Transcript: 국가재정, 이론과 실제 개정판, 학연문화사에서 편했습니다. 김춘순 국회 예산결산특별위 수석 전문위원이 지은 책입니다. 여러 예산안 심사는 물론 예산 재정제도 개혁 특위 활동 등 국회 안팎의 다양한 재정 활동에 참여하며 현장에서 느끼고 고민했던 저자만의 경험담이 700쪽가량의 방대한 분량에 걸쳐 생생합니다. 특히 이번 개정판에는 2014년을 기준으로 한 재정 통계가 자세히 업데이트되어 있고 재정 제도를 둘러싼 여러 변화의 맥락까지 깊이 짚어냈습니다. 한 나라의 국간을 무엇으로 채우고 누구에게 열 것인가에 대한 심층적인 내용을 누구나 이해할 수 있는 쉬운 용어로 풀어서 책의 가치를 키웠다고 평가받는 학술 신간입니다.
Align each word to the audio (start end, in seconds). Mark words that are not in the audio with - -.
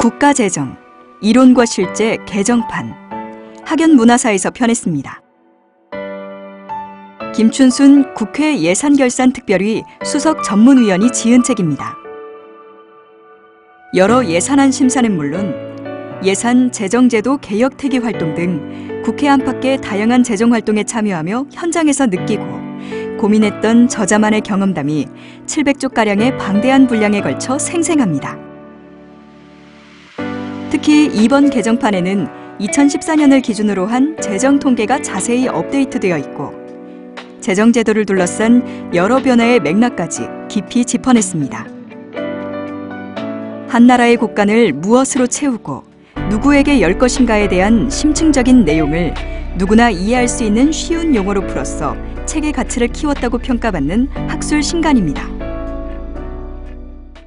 국가재정, 0.00 0.78
이론과 1.20 1.66
실제 1.66 2.16
개정판, 2.24 2.94
학연문화사에서 3.66 4.50
편했습니다. 4.50 5.20
김춘순 7.34 8.14
국회 8.14 8.58
예산결산특별위 8.60 9.82
수석 10.02 10.42
전문위원이 10.42 11.10
지은 11.12 11.42
책입니다. 11.42 11.98
여러 13.94 14.24
예산안 14.24 14.70
심사는 14.72 15.14
물론 15.14 15.54
예산 16.24 16.72
재정제도 16.72 17.36
개혁 17.36 17.76
특위 17.76 17.98
활동 17.98 18.34
등 18.34 19.02
국회 19.04 19.28
안팎의 19.28 19.82
다양한 19.82 20.22
재정 20.22 20.54
활동에 20.54 20.82
참여하며 20.82 21.48
현장에서 21.52 22.06
느끼고 22.06 23.18
고민했던 23.18 23.88
저자만의 23.88 24.40
경험담이 24.40 25.08
700쪽가량의 25.44 26.38
방대한 26.38 26.86
분량에 26.86 27.20
걸쳐 27.20 27.58
생생합니다. 27.58 28.49
특히 30.70 31.06
이번 31.06 31.50
개정판에는 31.50 32.28
2014년을 32.60 33.42
기준으로 33.42 33.86
한 33.86 34.16
재정 34.20 34.60
통계가 34.60 35.02
자세히 35.02 35.48
업데이트되어 35.48 36.16
있고 36.18 36.52
재정 37.40 37.72
제도를 37.72 38.06
둘러싼 38.06 38.94
여러 38.94 39.20
변화의 39.20 39.60
맥락까지 39.60 40.28
깊이 40.48 40.84
짚어냈습니다. 40.84 41.66
한 43.68 43.86
나라의 43.86 44.16
국간을 44.16 44.72
무엇으로 44.74 45.26
채우고 45.26 45.82
누구에게 46.28 46.80
열 46.80 46.98
것인가에 46.98 47.48
대한 47.48 47.90
심층적인 47.90 48.64
내용을 48.64 49.14
누구나 49.56 49.90
이해할 49.90 50.28
수 50.28 50.44
있는 50.44 50.70
쉬운 50.70 51.16
용어로 51.16 51.48
풀어서 51.48 51.96
책의 52.26 52.52
가치를 52.52 52.88
키웠다고 52.88 53.38
평가받는 53.38 54.08
학술 54.28 54.62
신간입니다. 54.62 55.39